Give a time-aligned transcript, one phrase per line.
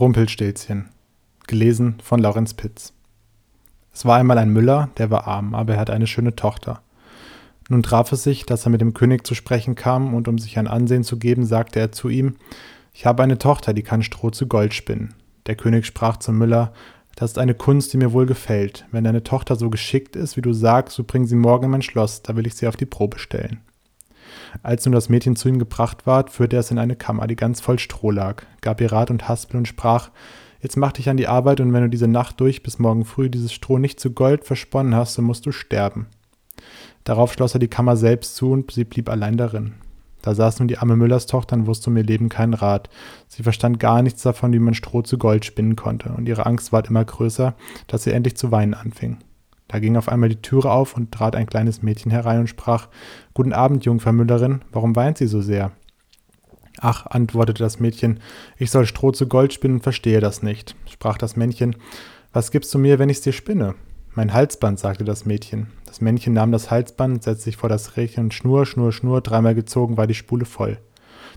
[0.00, 0.90] Rumpelstilzchen.
[1.48, 2.92] Gelesen von Laurenz Pitz.
[3.92, 6.82] Es war einmal ein Müller, der war arm, aber er hatte eine schöne Tochter.
[7.68, 10.56] Nun traf es sich, dass er mit dem König zu sprechen kam, und um sich
[10.56, 12.36] ein Ansehen zu geben, sagte er zu ihm,
[12.92, 15.14] ich habe eine Tochter, die kann Stroh zu Gold spinnen.
[15.46, 16.72] Der König sprach zum Müller,
[17.16, 18.86] das ist eine Kunst, die mir wohl gefällt.
[18.92, 21.82] Wenn deine Tochter so geschickt ist, wie du sagst, so bring sie morgen in mein
[21.82, 23.62] Schloss, da will ich sie auf die Probe stellen.
[24.62, 27.36] Als nun das Mädchen zu ihm gebracht ward, führte er es in eine Kammer, die
[27.36, 30.10] ganz voll Stroh lag, gab ihr Rat und Haspel und sprach,
[30.60, 33.30] Jetzt mach dich an die Arbeit und wenn du diese Nacht durch bis morgen früh
[33.30, 36.06] dieses Stroh nicht zu Gold versponnen hast, so musst du sterben.
[37.04, 39.74] Darauf schloss er die Kammer selbst zu und sie blieb allein darin.
[40.22, 42.90] Da saß nun die arme Müllerstochter und wusste um ihr Leben keinen Rat.
[43.28, 46.72] Sie verstand gar nichts davon, wie man Stroh zu Gold spinnen konnte, und ihre Angst
[46.72, 47.54] ward immer größer,
[47.86, 49.18] dass sie endlich zu weinen anfing.
[49.68, 52.88] Da ging auf einmal die Türe auf und trat ein kleines Mädchen herein und sprach
[53.34, 55.72] Guten Abend, Jungfer Müllerin, warum weint sie so sehr?
[56.80, 58.20] Ach, antwortete das Mädchen,
[58.56, 60.74] ich soll Stroh zu Gold spinnen, verstehe das nicht.
[60.90, 61.76] Sprach das Männchen,
[62.32, 63.74] was gibst du mir, wenn ich's dir spinne?
[64.14, 65.68] Mein Halsband, sagte das Mädchen.
[65.86, 69.54] Das Männchen nahm das Halsband, setzte sich vor das Rädchen und Schnur, Schnur, Schnur, dreimal
[69.54, 70.78] gezogen war die Spule voll.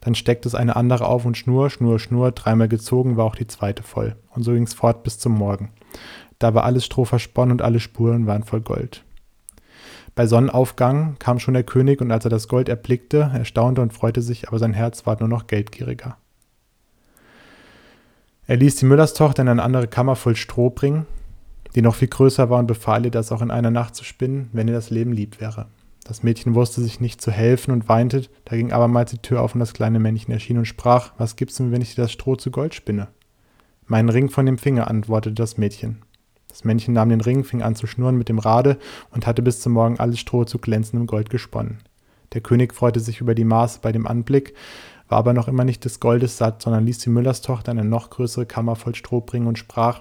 [0.00, 3.46] Dann steckte es eine andere auf und Schnur, Schnur, Schnur, dreimal gezogen war auch die
[3.46, 4.16] zweite voll.
[4.30, 5.72] Und so ging's fort bis zum Morgen.
[6.38, 9.04] Da war alles Stroh versponnen und alle Spuren waren voll Gold.
[10.14, 14.22] Bei Sonnenaufgang kam schon der König, und als er das Gold erblickte, erstaunte und freute
[14.22, 16.16] sich, aber sein Herz ward nur noch geldgieriger.
[18.46, 21.06] Er ließ die Müllerstochter in eine andere Kammer voll Stroh bringen,
[21.74, 24.48] die noch viel größer war, und befahl ihr, das auch in einer Nacht zu spinnen,
[24.52, 25.66] wenn ihr das Leben lieb wäre.
[26.04, 29.54] Das Mädchen wusste sich nicht zu helfen und weinte, da ging abermals die Tür auf
[29.54, 32.12] und das kleine Männchen erschien und sprach, was gibst du mir, wenn ich dir das
[32.12, 33.08] Stroh zu Gold spinne?
[33.86, 36.02] Meinen Ring von dem Finger, antwortete das Mädchen.
[36.48, 38.78] Das Männchen nahm den Ring, fing an zu schnurren mit dem Rade
[39.10, 41.78] und hatte bis zum Morgen alles Stroh zu glänzendem Gold gesponnen.
[42.32, 44.54] Der König freute sich über die Maße bei dem Anblick,
[45.08, 48.10] war aber noch immer nicht des Goldes satt, sondern ließ die Müllerstochter in eine noch
[48.10, 50.00] größere Kammer voll Stroh bringen und sprach,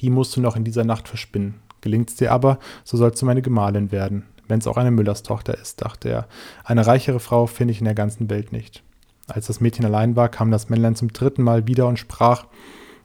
[0.00, 1.54] die musst du noch in dieser Nacht verspinnen.
[1.80, 6.08] Gelingt's dir aber, so sollst du meine Gemahlin werden, wenn's auch eine Müllerstochter ist, dachte
[6.08, 6.26] er.
[6.64, 8.82] Eine reichere Frau finde ich in der ganzen Welt nicht.
[9.28, 12.46] Als das Mädchen allein war, kam das Männlein zum dritten Mal wieder und sprach,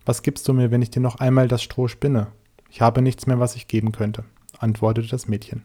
[0.05, 2.27] was gibst du mir, wenn ich dir noch einmal das Stroh spinne?
[2.71, 4.23] Ich habe nichts mehr, was ich geben könnte,
[4.57, 5.63] antwortete das Mädchen.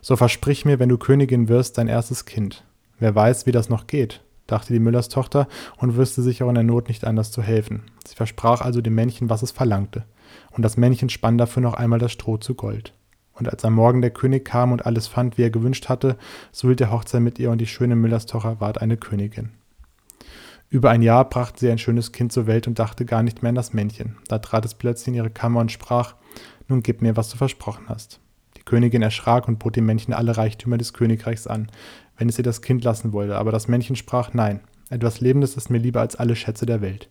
[0.00, 2.64] So versprich mir, wenn du Königin wirst, dein erstes Kind.
[2.98, 6.54] Wer weiß, wie das noch geht, dachte die Müllers Tochter und wüsste sich auch in
[6.54, 7.82] der Not nicht anders zu helfen.
[8.06, 10.04] Sie versprach also dem Männchen, was es verlangte,
[10.52, 12.94] und das Männchen spann dafür noch einmal das Stroh zu Gold.
[13.34, 16.16] Und als am Morgen der König kam und alles fand, wie er gewünscht hatte,
[16.50, 19.50] so hielt der Hochzeit mit ihr und die schöne Müllers Tochter ward eine Königin.
[20.70, 23.50] Über ein Jahr brachte sie ein schönes Kind zur Welt und dachte gar nicht mehr
[23.50, 24.16] an das Männchen.
[24.28, 26.14] Da trat es plötzlich in ihre Kammer und sprach,
[26.68, 28.20] nun gib mir, was du versprochen hast.
[28.56, 31.70] Die Königin erschrak und bot dem Männchen alle Reichtümer des Königreichs an,
[32.16, 35.70] wenn es ihr das Kind lassen wollte, aber das Männchen sprach, nein, etwas Lebendes ist
[35.70, 37.08] mir lieber als alle Schätze der Welt.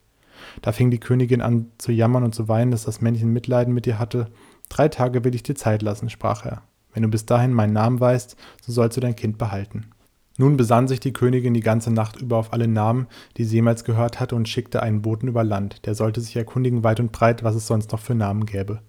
[0.61, 3.87] Da fing die Königin an zu jammern und zu weinen, dass das Männchen Mitleiden mit
[3.87, 4.27] ihr hatte.
[4.69, 6.63] Drei Tage will ich dir Zeit lassen, sprach er.
[6.93, 9.91] Wenn du bis dahin meinen Namen weißt, so sollst du dein Kind behalten.
[10.37, 13.07] Nun besann sich die Königin die ganze Nacht über auf alle Namen,
[13.37, 16.83] die sie jemals gehört hatte, und schickte einen Boten über Land, der sollte sich erkundigen
[16.83, 18.81] weit und breit, was es sonst noch für Namen gäbe.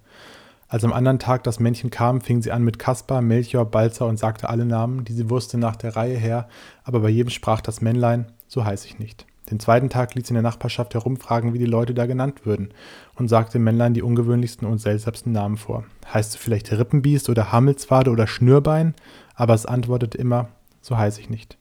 [0.72, 4.16] Als am anderen Tag das Männchen kam, fing sie an mit Kaspar, Melchior, Balzer und
[4.16, 6.48] sagte alle Namen, die sie wusste, nach der Reihe her,
[6.82, 9.26] aber bei jedem sprach das Männlein, so heiß ich nicht.
[9.50, 12.70] Den zweiten Tag ließ sie in der Nachbarschaft herumfragen, wie die Leute da genannt würden,
[13.16, 15.84] und sagte dem Männlein die ungewöhnlichsten und seltsamsten Namen vor.
[16.10, 18.94] Heißt du vielleicht Rippenbiest oder Hammelswade oder Schnürbein?
[19.34, 20.48] Aber es antwortete immer,
[20.80, 21.58] so heiß ich nicht.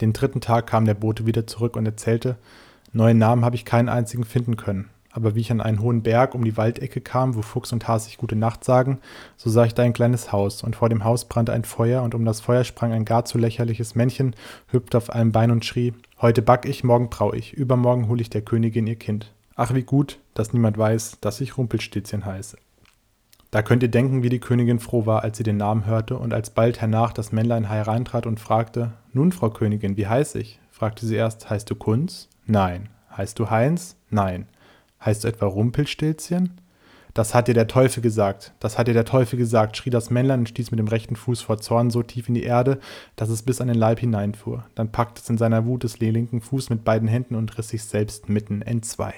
[0.00, 2.38] Den dritten Tag kam der Bote wieder zurück und erzählte,
[2.94, 4.88] neue Namen habe ich keinen einzigen finden können.
[5.10, 8.06] Aber wie ich an einen hohen Berg um die Waldecke kam, wo Fuchs und Hase
[8.06, 8.98] sich gute Nacht sagen,
[9.36, 12.14] so sah ich da ein kleines Haus, und vor dem Haus brannte ein Feuer, und
[12.14, 14.36] um das Feuer sprang ein gar zu lächerliches Männchen,
[14.68, 18.30] hüpfte auf einem Bein und schrie, heute back ich, morgen trau ich, übermorgen hol ich
[18.30, 19.32] der Königin ihr Kind.
[19.56, 22.58] Ach, wie gut, dass niemand weiß, dass ich Rumpelstilzchen heiße.
[23.50, 26.34] Da könnt ihr denken, wie die Königin froh war, als sie den Namen hörte, und
[26.34, 30.60] als bald hernach das Männlein hereintrat und fragte, Nun, Frau Königin, wie heiß ich?
[30.70, 32.28] fragte sie erst, heißt du Kunz?
[32.46, 32.90] Nein.
[33.16, 33.96] Heißt du Heinz?
[34.10, 34.46] Nein.
[35.04, 36.60] Heißt etwa Rumpelstilzchen?
[37.14, 40.40] Das hat dir der Teufel gesagt, das hat dir der Teufel gesagt, schrie das Männlein
[40.40, 42.78] und stieß mit dem rechten Fuß vor Zorn so tief in die Erde,
[43.16, 44.66] dass es bis an den Leib hineinfuhr.
[44.74, 47.82] Dann packte es in seiner Wut des linken Fuß mit beiden Händen und riss sich
[47.82, 49.14] selbst mitten entzwei.